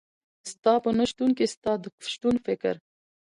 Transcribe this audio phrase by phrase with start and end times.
[0.51, 2.75] ستا په نشتون کي ستا د شتون فکر